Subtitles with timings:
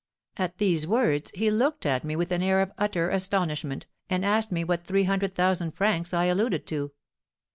[0.35, 4.51] At these words, he looked at me with an air of utter astonishment, and asked
[4.51, 6.91] me what three hundred thousand francs I alluded to.